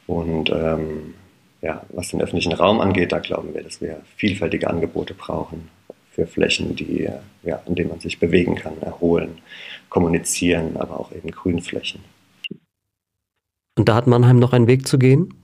Und 0.06 0.48
ähm, 0.48 1.12
ja, 1.60 1.82
was 1.90 2.08
den 2.08 2.22
öffentlichen 2.22 2.54
Raum 2.54 2.80
angeht, 2.80 3.12
da 3.12 3.18
glauben 3.18 3.52
wir, 3.52 3.62
dass 3.62 3.82
wir 3.82 4.00
vielfältige 4.16 4.70
Angebote 4.70 5.12
brauchen 5.12 5.68
für 6.10 6.26
Flächen, 6.26 6.74
die, 6.76 7.10
ja, 7.42 7.62
in 7.66 7.74
denen 7.74 7.90
man 7.90 8.00
sich 8.00 8.18
bewegen 8.18 8.54
kann, 8.54 8.80
erholen, 8.80 9.38
kommunizieren, 9.90 10.78
aber 10.78 10.98
auch 10.98 11.12
eben 11.12 11.30
Grünflächen. 11.30 12.00
Und 13.76 13.88
da 13.88 13.94
hat 13.94 14.06
Mannheim 14.06 14.38
noch 14.38 14.54
einen 14.54 14.66
Weg 14.66 14.88
zu 14.88 14.98
gehen? 14.98 15.34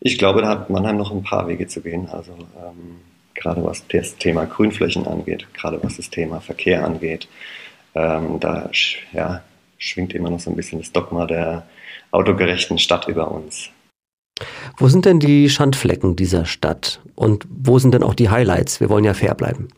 Ich 0.00 0.18
glaube, 0.18 0.42
da 0.42 0.48
hat 0.50 0.68
Mannheim 0.68 0.98
noch 0.98 1.10
ein 1.10 1.22
paar 1.22 1.48
Wege 1.48 1.66
zu 1.68 1.80
gehen. 1.80 2.06
Also 2.10 2.32
ähm, 2.32 3.00
gerade 3.34 3.64
was 3.64 3.86
das 3.88 4.16
Thema 4.16 4.44
Grünflächen 4.44 5.06
angeht, 5.06 5.46
gerade 5.54 5.82
was 5.82 5.96
das 5.96 6.10
Thema 6.10 6.40
Verkehr 6.40 6.84
angeht. 6.84 7.28
Ähm, 7.98 8.38
da 8.38 8.70
ja, 9.12 9.42
schwingt 9.76 10.14
immer 10.14 10.30
noch 10.30 10.38
so 10.38 10.50
ein 10.50 10.56
bisschen 10.56 10.78
das 10.78 10.92
Dogma 10.92 11.26
der 11.26 11.66
autogerechten 12.12 12.78
Stadt 12.78 13.08
über 13.08 13.28
uns. 13.30 13.70
Wo 14.76 14.86
sind 14.86 15.04
denn 15.04 15.18
die 15.18 15.50
Schandflecken 15.50 16.14
dieser 16.14 16.44
Stadt 16.44 17.00
und 17.16 17.44
wo 17.50 17.80
sind 17.80 17.94
denn 17.94 18.04
auch 18.04 18.14
die 18.14 18.30
Highlights? 18.30 18.80
Wir 18.80 18.88
wollen 18.88 19.04
ja 19.04 19.14
fair 19.14 19.34
bleiben. 19.34 19.68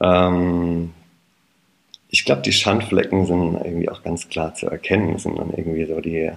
Ähm, 0.00 0.94
ich 2.08 2.24
glaube, 2.24 2.40
die 2.40 2.52
Schandflecken 2.52 3.26
sind 3.26 3.60
irgendwie 3.62 3.90
auch 3.90 4.02
ganz 4.02 4.30
klar 4.30 4.54
zu 4.54 4.66
erkennen. 4.66 5.12
Das 5.12 5.24
sind 5.24 5.38
dann 5.38 5.50
irgendwie 5.54 5.84
so 5.84 6.00
die, 6.00 6.30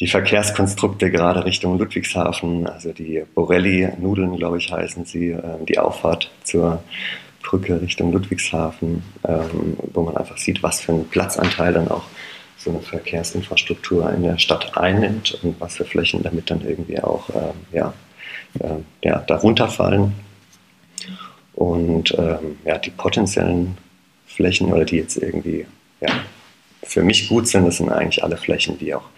die 0.00 0.08
Verkehrskonstrukte 0.08 1.12
gerade 1.12 1.44
Richtung 1.44 1.78
Ludwigshafen, 1.78 2.66
also 2.66 2.92
die 2.92 3.22
Borelli-Nudeln, 3.32 4.36
glaube 4.36 4.58
ich, 4.58 4.72
heißen 4.72 5.04
sie, 5.04 5.30
äh, 5.30 5.64
die 5.68 5.78
Auffahrt 5.78 6.32
zur 6.42 6.82
Brücke 7.42 7.80
Richtung 7.80 8.12
Ludwigshafen, 8.12 9.02
ähm, 9.26 9.76
wo 9.92 10.02
man 10.02 10.16
einfach 10.16 10.38
sieht, 10.38 10.62
was 10.62 10.80
für 10.80 10.92
einen 10.92 11.08
Platzanteil 11.08 11.72
dann 11.72 11.88
auch 11.88 12.04
so 12.56 12.70
eine 12.70 12.80
Verkehrsinfrastruktur 12.80 14.12
in 14.12 14.22
der 14.22 14.38
Stadt 14.38 14.76
einnimmt 14.76 15.38
und 15.42 15.58
was 15.60 15.76
für 15.76 15.84
Flächen 15.84 16.22
damit 16.22 16.50
dann 16.50 16.60
irgendwie 16.60 17.00
auch 17.00 17.30
ähm, 17.30 17.54
ja, 17.72 17.94
äh, 18.58 19.08
ja, 19.08 19.20
darunter 19.20 19.68
fallen. 19.68 20.12
Und 21.54 22.14
ähm, 22.18 22.58
ja, 22.64 22.78
die 22.78 22.90
potenziellen 22.90 23.76
Flächen 24.26 24.72
oder 24.72 24.84
die 24.84 24.96
jetzt 24.96 25.16
irgendwie 25.16 25.66
ja, 26.00 26.08
für 26.82 27.02
mich 27.02 27.28
gut 27.28 27.48
sind, 27.48 27.66
das 27.66 27.78
sind 27.78 27.90
eigentlich 27.90 28.22
alle 28.22 28.36
Flächen, 28.36 28.78
die 28.78 28.94
auch 28.94 29.08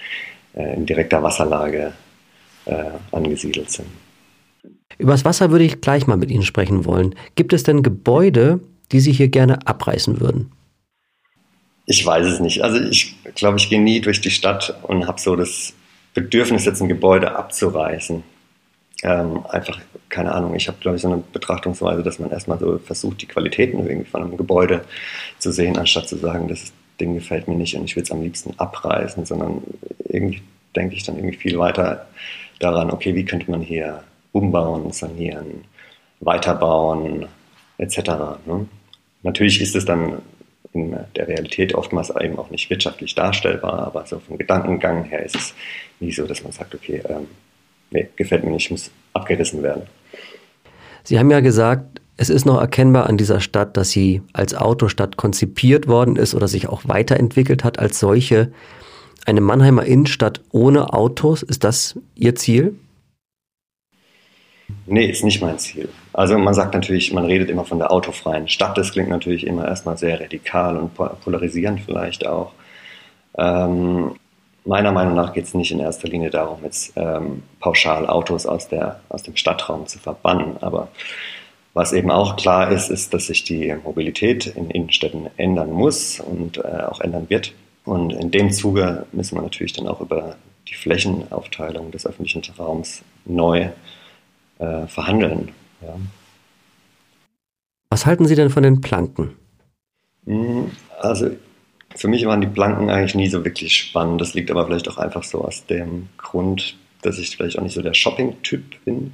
äh, 0.54 0.74
in 0.74 0.86
direkter 0.86 1.22
Wasserlage 1.22 1.92
äh, 2.66 2.84
angesiedelt 3.10 3.70
sind. 3.70 3.88
Über 4.98 5.12
das 5.12 5.24
Wasser 5.24 5.50
würde 5.50 5.64
ich 5.64 5.80
gleich 5.80 6.06
mal 6.06 6.16
mit 6.16 6.30
Ihnen 6.30 6.42
sprechen 6.42 6.84
wollen. 6.84 7.14
Gibt 7.34 7.52
es 7.52 7.62
denn 7.62 7.82
Gebäude, 7.82 8.60
die 8.92 9.00
Sie 9.00 9.12
hier 9.12 9.28
gerne 9.28 9.66
abreißen 9.66 10.20
würden? 10.20 10.52
Ich 11.86 12.04
weiß 12.04 12.26
es 12.26 12.40
nicht. 12.40 12.62
Also 12.62 12.80
ich 12.80 13.16
glaube, 13.34 13.58
ich 13.58 13.68
gehe 13.68 13.80
nie 13.80 14.00
durch 14.00 14.20
die 14.20 14.30
Stadt 14.30 14.74
und 14.82 15.06
habe 15.06 15.20
so 15.20 15.36
das 15.36 15.74
Bedürfnis, 16.14 16.64
jetzt 16.64 16.80
ein 16.80 16.88
Gebäude 16.88 17.34
abzureißen. 17.36 18.22
Ähm, 19.02 19.44
einfach, 19.46 19.80
keine 20.08 20.32
Ahnung, 20.32 20.54
ich 20.54 20.68
habe, 20.68 20.78
glaube 20.80 20.96
ich, 20.96 21.02
so 21.02 21.08
eine 21.08 21.22
Betrachtungsweise, 21.32 22.02
dass 22.02 22.20
man 22.20 22.30
erstmal 22.30 22.58
so 22.58 22.78
versucht, 22.78 23.20
die 23.22 23.26
Qualitäten 23.26 23.84
irgendwie 23.84 24.08
von 24.08 24.22
einem 24.22 24.36
Gebäude 24.36 24.84
zu 25.38 25.50
sehen, 25.50 25.76
anstatt 25.76 26.08
zu 26.08 26.16
sagen, 26.16 26.46
das 26.46 26.72
Ding 27.00 27.14
gefällt 27.14 27.48
mir 27.48 27.56
nicht 27.56 27.74
und 27.74 27.84
ich 27.84 27.96
will 27.96 28.04
es 28.04 28.12
am 28.12 28.22
liebsten 28.22 28.54
abreißen, 28.58 29.24
sondern 29.24 29.62
irgendwie 30.08 30.42
denke 30.76 30.94
ich 30.94 31.02
dann 31.02 31.16
irgendwie 31.16 31.36
viel 31.36 31.58
weiter 31.58 32.06
daran, 32.60 32.90
okay, 32.90 33.14
wie 33.14 33.24
könnte 33.24 33.50
man 33.50 33.60
hier 33.60 34.04
umbauen, 34.32 34.90
sanieren, 34.92 35.64
weiterbauen, 36.20 37.26
etc. 37.78 37.98
Ne? 38.46 38.66
Natürlich 39.22 39.60
ist 39.60 39.76
es 39.76 39.84
dann 39.84 40.22
in 40.72 40.96
der 41.16 41.28
Realität 41.28 41.74
oftmals 41.74 42.10
eben 42.10 42.38
auch 42.38 42.50
nicht 42.50 42.70
wirtschaftlich 42.70 43.14
darstellbar, 43.14 43.86
aber 43.86 44.06
so 44.06 44.18
vom 44.20 44.38
Gedankengang 44.38 45.04
her 45.04 45.24
ist 45.24 45.36
es 45.36 45.54
nie 46.00 46.12
so, 46.12 46.26
dass 46.26 46.42
man 46.42 46.52
sagt, 46.52 46.74
okay, 46.74 47.02
ähm, 47.08 47.26
nee, 47.90 48.08
gefällt 48.16 48.44
mir 48.44 48.50
nicht, 48.50 48.70
muss 48.70 48.90
abgerissen 49.12 49.62
werden. 49.62 49.82
Sie 51.04 51.18
haben 51.18 51.30
ja 51.30 51.40
gesagt, 51.40 52.00
es 52.16 52.30
ist 52.30 52.44
noch 52.44 52.60
erkennbar 52.60 53.06
an 53.06 53.16
dieser 53.16 53.40
Stadt, 53.40 53.76
dass 53.76 53.90
sie 53.90 54.22
als 54.32 54.54
Autostadt 54.54 55.16
konzipiert 55.16 55.88
worden 55.88 56.16
ist 56.16 56.34
oder 56.34 56.48
sich 56.48 56.68
auch 56.68 56.82
weiterentwickelt 56.86 57.64
hat 57.64 57.78
als 57.78 57.98
solche. 57.98 58.52
Eine 59.26 59.40
Mannheimer 59.40 59.84
Innenstadt 59.84 60.40
ohne 60.50 60.92
Autos, 60.92 61.42
ist 61.42 61.64
das 61.64 61.98
Ihr 62.14 62.34
Ziel? 62.34 62.76
Nee, 64.86 65.06
ist 65.06 65.24
nicht 65.24 65.40
mein 65.40 65.58
Ziel. 65.58 65.88
Also 66.12 66.36
man 66.38 66.54
sagt 66.54 66.74
natürlich, 66.74 67.12
man 67.12 67.24
redet 67.24 67.50
immer 67.50 67.64
von 67.64 67.78
der 67.78 67.92
autofreien 67.92 68.48
Stadt. 68.48 68.76
Das 68.76 68.92
klingt 68.92 69.08
natürlich 69.08 69.46
immer 69.46 69.66
erstmal 69.66 69.96
sehr 69.96 70.20
radikal 70.20 70.76
und 70.76 70.94
polarisierend 70.94 71.80
vielleicht 71.80 72.26
auch. 72.26 72.52
Ähm, 73.38 74.16
meiner 74.64 74.92
Meinung 74.92 75.14
nach 75.14 75.32
geht 75.32 75.44
es 75.44 75.54
nicht 75.54 75.70
in 75.70 75.80
erster 75.80 76.08
Linie 76.08 76.30
darum, 76.30 76.58
jetzt 76.64 76.92
ähm, 76.96 77.42
pauschal 77.60 78.06
Autos 78.08 78.46
aus, 78.46 78.68
der, 78.68 79.00
aus 79.08 79.22
dem 79.22 79.36
Stadtraum 79.36 79.86
zu 79.86 79.98
verbannen. 79.98 80.56
Aber 80.60 80.88
was 81.74 81.92
eben 81.92 82.10
auch 82.10 82.36
klar 82.36 82.70
ist, 82.70 82.90
ist, 82.90 83.14
dass 83.14 83.26
sich 83.26 83.44
die 83.44 83.74
Mobilität 83.84 84.46
in 84.46 84.70
Innenstädten 84.70 85.30
ändern 85.36 85.70
muss 85.70 86.20
und 86.20 86.58
äh, 86.58 86.84
auch 86.88 87.00
ändern 87.00 87.30
wird. 87.30 87.54
Und 87.84 88.12
in 88.12 88.30
dem 88.30 88.50
Zuge 88.52 89.06
müssen 89.12 89.36
wir 89.36 89.42
natürlich 89.42 89.72
dann 89.72 89.88
auch 89.88 90.00
über 90.00 90.36
die 90.68 90.74
Flächenaufteilung 90.74 91.90
des 91.90 92.06
öffentlichen 92.06 92.42
Raums 92.58 93.02
neu 93.24 93.70
äh, 94.62 94.86
verhandeln. 94.86 95.48
Ja. 95.80 95.96
Was 97.90 98.06
halten 98.06 98.26
Sie 98.26 98.36
denn 98.36 98.48
von 98.48 98.62
den 98.62 98.80
Planken? 98.80 99.36
Hm, 100.24 100.70
also 101.00 101.30
für 101.94 102.08
mich 102.08 102.24
waren 102.26 102.40
die 102.40 102.46
Planken 102.46 102.88
eigentlich 102.88 103.14
nie 103.14 103.28
so 103.28 103.44
wirklich 103.44 103.76
spannend. 103.76 104.20
Das 104.20 104.34
liegt 104.34 104.50
aber 104.50 104.64
vielleicht 104.66 104.88
auch 104.88 104.98
einfach 104.98 105.24
so 105.24 105.44
aus 105.44 105.66
dem 105.66 106.08
Grund, 106.16 106.76
dass 107.02 107.18
ich 107.18 107.36
vielleicht 107.36 107.58
auch 107.58 107.62
nicht 107.62 107.74
so 107.74 107.82
der 107.82 107.94
Shopping-Typ 107.94 108.84
bin. 108.84 109.12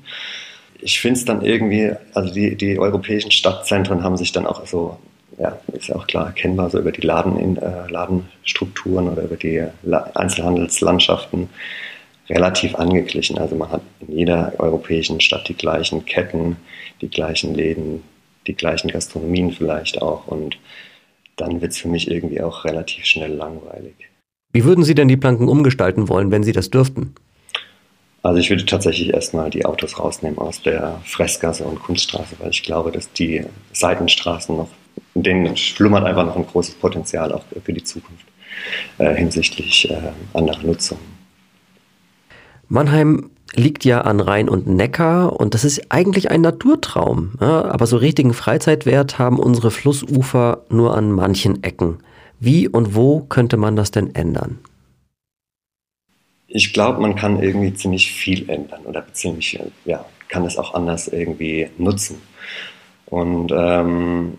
Ich 0.80 1.00
finde 1.00 1.18
es 1.18 1.24
dann 1.24 1.42
irgendwie, 1.42 1.92
also 2.14 2.32
die, 2.32 2.54
die 2.54 2.78
europäischen 2.78 3.32
Stadtzentren 3.32 4.04
haben 4.04 4.16
sich 4.16 4.30
dann 4.30 4.46
auch 4.46 4.64
so, 4.64 4.98
ja, 5.38 5.58
ist 5.72 5.88
ja 5.88 5.96
auch 5.96 6.06
klar 6.06 6.26
erkennbar, 6.26 6.70
so 6.70 6.78
über 6.78 6.92
die 6.92 7.00
Laden 7.00 7.36
in, 7.36 7.56
äh, 7.56 7.88
Ladenstrukturen 7.90 9.08
oder 9.08 9.22
über 9.22 9.36
die 9.36 9.64
Einzelhandelslandschaften 10.14 11.48
relativ 12.28 12.74
angeglichen. 12.74 13.38
Also 13.38 13.56
man 13.56 13.70
hat 13.70 13.82
in 14.00 14.16
jeder 14.16 14.52
europäischen 14.58 15.20
Stadt 15.20 15.48
die 15.48 15.54
gleichen 15.54 16.04
Ketten, 16.04 16.56
die 17.00 17.08
gleichen 17.08 17.54
Läden, 17.54 18.02
die 18.46 18.54
gleichen 18.54 18.88
Gastronomien 18.88 19.52
vielleicht 19.52 20.02
auch. 20.02 20.26
Und 20.26 20.58
dann 21.36 21.60
wird 21.60 21.72
es 21.72 21.78
für 21.78 21.88
mich 21.88 22.10
irgendwie 22.10 22.40
auch 22.40 22.64
relativ 22.64 23.04
schnell 23.04 23.32
langweilig. 23.32 23.94
Wie 24.52 24.64
würden 24.64 24.84
Sie 24.84 24.94
denn 24.94 25.08
die 25.08 25.16
Planken 25.16 25.48
umgestalten 25.48 26.08
wollen, 26.08 26.30
wenn 26.30 26.42
Sie 26.42 26.52
das 26.52 26.70
dürften? 26.70 27.14
Also 28.22 28.40
ich 28.40 28.50
würde 28.50 28.66
tatsächlich 28.66 29.12
erstmal 29.14 29.48
die 29.50 29.64
Autos 29.64 29.98
rausnehmen 29.98 30.38
aus 30.38 30.60
der 30.62 31.00
Fressgasse 31.04 31.64
und 31.64 31.80
Kunststraße, 31.80 32.36
weil 32.40 32.50
ich 32.50 32.62
glaube, 32.62 32.90
dass 32.90 33.12
die 33.12 33.44
Seitenstraßen 33.72 34.56
noch, 34.56 34.68
in 35.14 35.22
denen 35.22 35.56
schlummert 35.56 36.04
einfach 36.04 36.26
noch 36.26 36.36
ein 36.36 36.46
großes 36.46 36.74
Potenzial 36.74 37.32
auch 37.32 37.44
für 37.62 37.72
die 37.72 37.84
Zukunft 37.84 38.26
äh, 38.98 39.14
hinsichtlich 39.14 39.88
äh, 39.90 39.96
anderer 40.34 40.62
Nutzung. 40.62 40.98
Mannheim 42.68 43.30
liegt 43.54 43.84
ja 43.84 44.02
an 44.02 44.20
Rhein 44.20 44.48
und 44.48 44.66
Neckar 44.66 45.38
und 45.38 45.54
das 45.54 45.64
ist 45.64 45.90
eigentlich 45.90 46.30
ein 46.30 46.42
Naturtraum. 46.42 47.32
Ja, 47.40 47.64
aber 47.64 47.86
so 47.86 47.96
richtigen 47.96 48.34
Freizeitwert 48.34 49.18
haben 49.18 49.38
unsere 49.38 49.70
Flussufer 49.70 50.64
nur 50.68 50.96
an 50.96 51.10
manchen 51.10 51.62
Ecken. 51.62 51.98
Wie 52.40 52.68
und 52.68 52.94
wo 52.94 53.20
könnte 53.20 53.56
man 53.56 53.74
das 53.74 53.90
denn 53.90 54.14
ändern? 54.14 54.58
Ich 56.46 56.72
glaube, 56.72 57.00
man 57.00 57.14
kann 57.14 57.42
irgendwie 57.42 57.74
ziemlich 57.74 58.12
viel 58.12 58.48
ändern 58.48 58.82
oder 58.84 59.04
ziemlich, 59.12 59.58
ja, 59.84 60.04
kann 60.28 60.44
es 60.44 60.56
auch 60.56 60.74
anders 60.74 61.08
irgendwie 61.08 61.68
nutzen. 61.78 62.20
Und 63.06 63.52
ähm, 63.54 64.38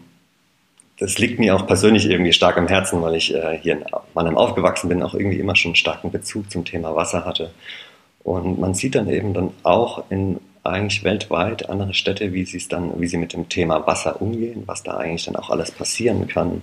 das 1.00 1.17
liegt 1.17 1.39
mir 1.39 1.55
auch 1.55 1.65
persönlich 1.65 2.05
irgendwie 2.05 2.33
stark 2.33 2.57
am 2.57 2.67
Herzen, 2.67 3.01
weil 3.01 3.15
ich 3.15 3.33
äh, 3.33 3.57
hier 3.59 3.74
in 3.74 3.86
Mannheim 4.13 4.38
aufgewachsen 4.38 4.89
bin, 4.89 5.01
auch 5.01 5.13
irgendwie 5.13 5.39
immer 5.39 5.55
schon 5.55 5.69
einen 5.69 5.75
starken 5.75 6.12
Bezug 6.12 6.51
zum 6.51 6.65
Thema 6.65 6.95
Wasser 6.95 7.25
hatte 7.25 7.51
und 8.29 8.59
man 8.59 8.75
sieht 8.75 8.93
dann 8.93 9.09
eben 9.09 9.33
dann 9.33 9.50
auch 9.63 10.03
in 10.12 10.39
eigentlich 10.63 11.03
weltweit 11.03 11.67
andere 11.67 11.95
Städte, 11.95 12.31
wie 12.31 12.45
sie 12.45 12.57
es 12.57 12.67
dann, 12.67 13.01
wie 13.01 13.07
sie 13.07 13.17
mit 13.17 13.33
dem 13.33 13.50
Thema 13.50 13.88
Wasser 13.88 14.21
umgehen, 14.21 14.65
was 14.67 14.83
da 14.83 14.98
eigentlich 14.98 15.25
dann 15.25 15.36
auch 15.36 15.50
alles 15.50 15.71
passieren 15.71 16.27
kann. 16.27 16.62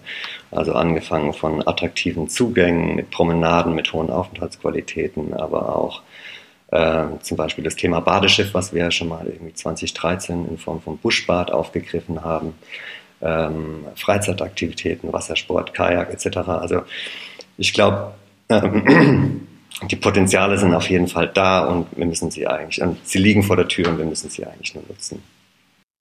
Also 0.52 0.74
angefangen 0.74 1.32
von 1.32 1.66
attraktiven 1.66 2.28
Zugängen 2.28 2.94
mit 2.94 3.10
Promenaden, 3.10 3.74
mit 3.74 3.92
hohen 3.92 4.10
Aufenthaltsqualitäten, 4.10 5.34
aber 5.34 5.74
auch 5.74 6.02
äh, 6.70 7.06
zum 7.22 7.36
Beispiel 7.36 7.64
das 7.64 7.74
Thema 7.74 7.98
Badeschiff, 7.98 8.54
was 8.54 8.72
wir 8.72 8.84
ja 8.84 8.90
schon 8.92 9.08
mal 9.08 9.26
irgendwie 9.26 9.54
2013 9.54 10.46
in 10.48 10.58
Form 10.58 10.80
von 10.80 10.98
Buschbad 10.98 11.50
aufgegriffen 11.50 12.22
haben. 12.22 12.54
Ähm, 13.20 13.86
Freizeitaktivitäten, 13.96 15.12
Wassersport, 15.12 15.74
Kajak 15.74 16.12
etc. 16.12 16.36
Also 16.46 16.82
ich 17.58 17.72
glaube, 17.72 18.12
ähm, 18.50 19.48
die 19.90 19.96
Potenziale 19.96 20.58
sind 20.58 20.74
auf 20.74 20.88
jeden 20.88 21.08
Fall 21.08 21.30
da 21.32 21.66
und 21.66 21.86
wir 21.96 22.06
müssen 22.06 22.30
sie 22.30 22.46
eigentlich, 22.46 22.82
und 22.82 22.96
sie 23.06 23.18
liegen 23.18 23.42
vor 23.42 23.56
der 23.56 23.68
Tür 23.68 23.88
und 23.88 23.98
wir 23.98 24.06
müssen 24.06 24.30
sie 24.30 24.44
eigentlich 24.44 24.74
nur 24.74 24.84
nutzen. 24.88 25.22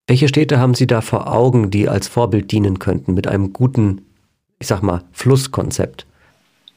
Welche 0.08 0.28
Städte 0.28 0.60
haben 0.60 0.76
Sie 0.76 0.86
da 0.86 1.02
vor 1.02 1.34
Augen, 1.34 1.72
die 1.72 1.90
als 1.90 2.08
Vorbild 2.08 2.52
dienen 2.52 2.78
könnten 2.78 3.16
mit 3.16 3.28
einem 3.28 3.54
guten, 3.54 4.02
ich 4.60 4.68
sag 4.68 4.84
mal, 4.84 5.02
Flusskonzept? 5.12 6.06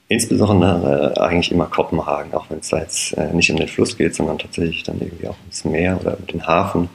Insbesondere 0.09 1.12
äh, 1.14 1.21
eigentlich 1.21 1.52
immer 1.52 1.67
Kopenhagen, 1.67 2.33
auch 2.33 2.49
wenn 2.49 2.61
es 2.61 2.71
da 2.71 2.78
jetzt 2.78 3.12
äh, 3.19 3.33
nicht 3.35 3.50
um 3.50 3.59
den 3.59 3.69
Fluss 3.69 3.99
geht, 3.99 4.14
sondern 4.14 4.38
tatsächlich 4.38 4.83
dann 4.83 4.99
irgendwie 4.99 5.28
auch 5.28 5.37
ums 5.43 5.64
Meer 5.67 6.00
oder 6.00 6.17
um 6.19 6.26
den 6.26 6.47
Hafen. 6.47 6.88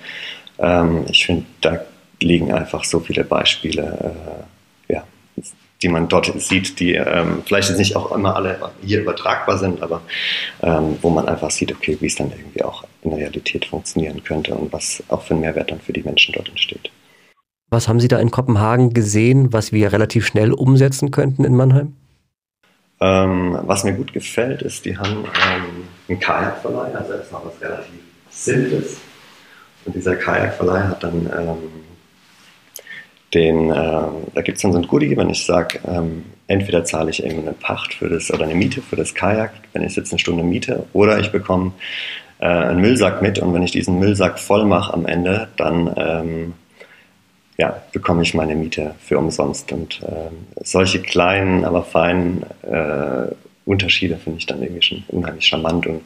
Ähm, 0.57 1.05
ich 1.07 1.24
finde, 1.27 1.45
da 1.62 1.79
liegen 2.19 2.51
einfach 2.51 2.83
so 2.83 3.00
viele 3.00 3.24
Beispiele, 3.24 3.83
äh, 3.83 4.43
die 5.84 5.90
man 5.90 6.08
dort 6.08 6.32
sieht, 6.42 6.80
die 6.80 6.94
ähm, 6.94 7.44
vielleicht 7.46 7.70
jetzt 7.70 7.78
nicht 7.78 7.96
auch 7.96 8.12
immer 8.13 8.36
alle 8.36 8.58
hier 8.82 9.02
übertragbar 9.02 9.58
sind, 9.58 9.84
aber 9.84 10.02
ähm, 10.62 10.98
wo 11.02 11.10
man 11.10 11.28
einfach 11.28 11.52
sieht, 11.52 11.72
okay, 11.72 11.98
wie 12.00 12.08
es 12.08 12.16
dann 12.16 12.32
irgendwie 12.32 12.63
auch 12.63 12.84
in 13.02 13.12
der 13.12 13.20
Realität 13.20 13.66
funktionieren 13.66 14.24
könnte 14.24 14.56
und 14.56 14.72
was 14.72 15.04
auch 15.10 15.22
für 15.22 15.34
einen 15.34 15.42
Mehrwert 15.42 15.72
dann 15.72 15.82
für 15.82 15.94
die 15.94 16.04
Menschen 16.04 16.34
dort 16.34 16.50
entsteht. 16.50 16.90
Was 17.70 17.88
haben 17.88 18.00
Sie 18.00 18.08
da 18.08 18.20
in 18.20 18.32
Kopenhagen 18.32 18.94
gesehen, 18.94 19.52
was 19.52 19.72
wir 19.72 19.92
relativ 19.92 20.25
schnell 20.25 20.54
umsetzen 20.54 21.12
könnten 21.12 21.44
in 21.44 21.56
Mannheim? 21.56 21.96
Ähm, 23.02 23.60
was 23.63 23.84
mir 23.84 23.94
gut 23.94 24.13
gefällt, 24.13 24.62
ist, 24.62 24.86
die 24.86 24.98
haben 24.98 25.25
ähm, 25.25 25.88
einen 26.08 26.20
Kajakverleih, 26.20 26.96
also 26.96 27.13
erstmal 27.13 27.42
was 27.46 27.62
relativ 27.62 28.00
Simples. 28.30 28.98
Und 29.86 29.96
dieser 29.96 30.16
Kajakverleih 30.16 30.88
hat 30.88 31.04
dann 31.04 31.30
ähm, 31.38 31.58
den, 33.34 33.72
äh, 33.72 33.74
da 33.74 34.42
gibt 34.44 34.58
es 34.58 34.62
dann 34.62 34.74
so 34.74 34.80
ein 34.80 34.88
Goodie, 34.88 35.18
wenn 35.18 35.30
ich 35.30 35.46
sage, 35.46 35.80
ähm, 35.88 36.25
entweder 36.48 36.86
zahle 36.86 37.10
ich 37.10 37.24
irgendeine 37.24 37.54
Pacht 37.54 37.94
für 37.94 38.10
das 38.10 38.32
oder 38.32 38.44
eine 38.44 38.56
Miete 38.56 38.82
für 38.82 38.96
das 38.96 39.13
Kajak, 39.13 39.52
wenn 39.74 39.84
ich 39.84 39.96
jetzt 39.96 40.12
eine 40.12 40.20
Stunde 40.20 40.44
miete, 40.44 40.86
oder 40.94 41.20
ich 41.20 41.32
bekomme 41.32 41.74
äh, 42.40 42.46
einen 42.46 42.82
Müllsack 42.82 43.22
mit 43.22 43.40
und 43.40 43.54
wenn 43.54 43.63
ich 43.63 43.72
diesen 43.72 44.00
Müllsack 44.00 44.40
voll 44.40 44.66
mache 44.66 44.94
am 44.94 45.06
Ende, 45.06 45.48
dann 45.58 45.94
ähm, 45.98 46.54
ja, 47.58 47.82
bekomme 47.92 48.24
ich 48.24 48.34
meine 48.34 48.56
Miete 48.56 48.96
für 49.00 49.18
umsonst. 49.18 49.72
Und 49.72 50.02
äh, 50.04 50.63
solche 50.63 51.02
kleinen, 51.02 51.66
aber 51.66 51.84
feinen 51.84 52.44
äh, 52.63 53.34
Unterschiede 53.66 54.18
finde 54.18 54.40
ich 54.40 54.46
dann 54.46 54.62
irgendwie 54.62 54.82
schon 54.82 55.04
unheimlich 55.08 55.46
charmant 55.46 55.88
und 55.88 56.02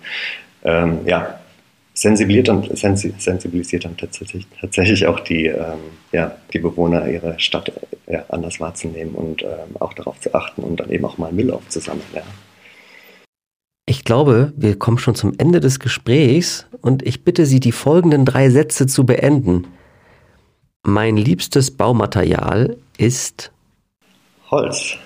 ähm, 0.63 0.99
ja, 1.05 1.39
sensibilisiert 1.97 2.47
dann, 2.47 2.63
sensibilisiert 2.75 3.85
dann 3.85 3.97
tatsächlich, 3.97 4.45
tatsächlich 4.61 5.07
auch 5.07 5.19
die, 5.19 5.47
ähm, 5.47 5.79
ja, 6.11 6.37
die 6.53 6.59
Bewohner 6.59 7.09
ihre 7.09 7.39
Stadt 7.39 7.71
ja, 8.05 8.23
anders 8.29 8.59
wahrzunehmen 8.59 9.15
und 9.15 9.41
ähm, 9.41 9.75
auch 9.79 9.93
darauf 9.93 10.19
zu 10.19 10.33
achten 10.35 10.61
und 10.61 10.79
dann 10.79 10.91
eben 10.91 11.05
auch 11.05 11.17
mal 11.17 11.31
Müll 11.31 11.49
aufzusammeln. 11.49 12.05
Ja. 12.13 12.21
Ich 13.87 14.03
glaube, 14.03 14.53
wir 14.55 14.77
kommen 14.77 14.99
schon 14.99 15.15
zum 15.15 15.33
Ende 15.39 15.59
des 15.59 15.79
Gesprächs 15.79 16.67
und 16.81 17.01
ich 17.01 17.23
bitte 17.23 17.47
Sie, 17.47 17.59
die 17.59 17.71
folgenden 17.71 18.25
drei 18.25 18.51
Sätze 18.51 18.85
zu 18.85 19.03
beenden. 19.03 19.65
Mein 20.85 21.17
liebstes 21.17 21.71
Baumaterial 21.71 22.77
ist 22.99 23.51
Holz. 24.51 24.97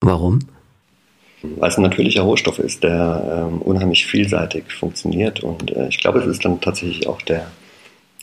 Warum? 0.00 0.38
Weil 1.42 1.68
es 1.70 1.78
ein 1.78 1.82
natürlicher 1.82 2.22
Rohstoff 2.22 2.58
ist, 2.58 2.82
der 2.82 3.48
ähm, 3.48 3.62
unheimlich 3.62 4.06
vielseitig 4.06 4.72
funktioniert 4.72 5.40
und 5.40 5.74
äh, 5.74 5.88
ich 5.88 6.00
glaube, 6.00 6.20
es 6.20 6.26
ist 6.26 6.44
dann 6.44 6.60
tatsächlich 6.60 7.06
auch 7.06 7.22
der, 7.22 7.50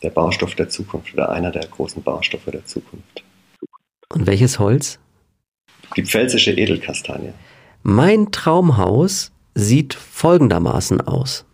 der 0.04 0.12
Baustoff 0.12 0.56
der 0.56 0.70
Zukunft 0.70 1.14
oder 1.14 1.30
einer 1.30 1.52
der 1.52 1.66
großen 1.66 2.04
Baustoffe 2.04 2.52
der 2.52 2.66
Zukunft. 2.66 3.24
Und 4.14 4.28
welches 4.28 4.60
Holz? 4.60 5.00
Die 5.96 6.06
pfälzische 6.06 6.52
Edelkastanie. 6.52 7.34
Mein 7.84 8.32
Traumhaus 8.32 9.32
sieht 9.56 9.94
folgendermaßen 9.94 11.02
aus. 11.02 11.46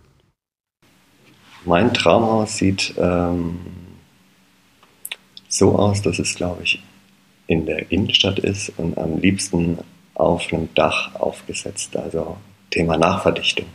Mein 1.66 1.94
Traumhaus 1.94 2.58
sieht 2.58 2.94
ähm, 2.98 3.60
so 5.48 5.78
aus, 5.78 6.02
dass 6.02 6.20
es, 6.20 6.36
glaube 6.36 6.64
ich, 6.64 6.84
in 7.48 7.66
der 7.66 7.92
Innenstadt 7.92 8.40
ist 8.40 8.74
und 8.78 8.98
am 8.98 9.20
liebsten 9.20 9.78
auf 10.16 10.52
einem 10.52 10.74
Dach 10.76 11.16
aufgesetzt, 11.16 11.96
also 11.96 12.38
Thema 12.70 12.98
Nachverdichtung. 12.98 13.66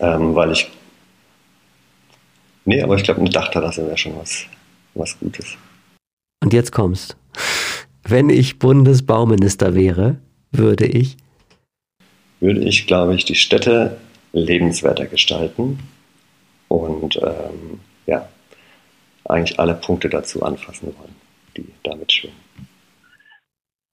Ähm, 0.00 0.34
weil 0.34 0.52
ich, 0.52 0.68
nee, 2.64 2.82
aber 2.82 2.96
ich 2.96 3.04
glaube, 3.04 3.20
eine 3.20 3.30
Dachterrasse 3.30 3.86
wäre 3.86 3.98
schon 3.98 4.16
was, 4.16 4.46
was 4.94 5.18
Gutes. 5.18 5.56
Und 6.42 6.52
jetzt 6.52 6.72
kommst. 6.72 7.16
Wenn 8.02 8.30
ich 8.30 8.58
Bundesbauminister 8.58 9.74
wäre, 9.74 10.18
würde 10.52 10.86
ich? 10.86 11.16
Würde 12.40 12.60
ich, 12.60 12.86
glaube 12.86 13.14
ich, 13.14 13.24
die 13.24 13.34
Städte 13.34 13.96
lebenswerter 14.32 15.06
gestalten 15.06 15.78
und 16.68 17.16
ähm, 17.16 17.80
ja, 18.06 18.28
eigentlich 19.24 19.58
alle 19.58 19.74
Punkte 19.74 20.08
dazu 20.08 20.42
anfassen 20.42 20.94
wollen, 20.98 21.14
die 21.56 21.66
damit 21.82 22.12
schwingen. 22.12 22.45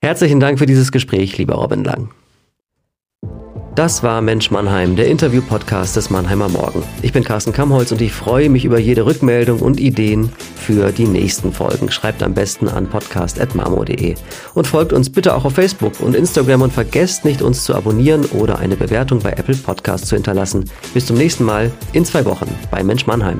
Herzlichen 0.04 0.42
Dank 0.42 0.60
für 0.60 0.66
dieses 0.66 0.92
Gespräch, 0.92 1.38
lieber 1.38 1.56
Robin 1.56 1.86
Lang. 1.86 2.10
Das 3.74 4.04
war 4.04 4.22
Mensch 4.22 4.52
Mannheim, 4.52 4.98
der 4.98 5.08
Interview-Podcast 5.08 5.96
des 5.96 6.10
Mannheimer 6.10 6.50
Morgen. 6.50 6.84
Ich 7.02 7.14
bin 7.14 7.24
Carsten 7.24 7.54
Kamholz 7.54 7.94
und 7.94 8.02
ich 8.02 8.12
freue 8.12 8.50
mich 8.50 8.66
über 8.66 8.78
jede 8.80 9.06
Rückmeldung 9.06 9.62
und 9.62 9.80
Ideen 9.80 10.30
für 10.58 10.92
die 10.92 11.08
nächsten 11.08 11.54
Folgen. 11.54 11.90
Schreibt 11.90 12.22
am 12.22 12.34
besten 12.34 12.68
an 12.68 12.88
podcast.marmo.de 12.88 14.16
und 14.56 14.68
folgt 14.68 14.92
uns 14.92 15.10
bitte 15.10 15.34
auch 15.34 15.46
auf 15.46 15.54
Facebook 15.54 16.02
und 16.02 16.18
Instagram 16.18 16.64
und 16.64 16.74
vergesst 16.74 17.24
nicht, 17.24 17.42
uns 17.42 17.64
zu 17.64 17.74
abonnieren 17.74 18.26
oder 18.26 18.60
eine 18.60 18.76
Bewertung 18.76 19.20
bei 19.20 19.32
Apple 19.32 19.56
Podcasts 19.56 20.10
zu 20.10 20.16
hinterlassen. 20.16 20.70
Bis 20.94 21.06
zum 21.06 21.16
nächsten 21.18 21.46
Mal 21.46 21.72
in 21.94 22.04
zwei 22.04 22.26
Wochen 22.26 22.54
bei 22.70 22.84
Mensch 22.84 23.08
Mannheim. 23.08 23.40